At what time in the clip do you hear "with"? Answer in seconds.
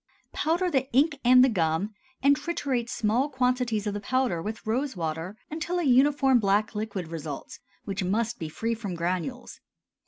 4.41-4.65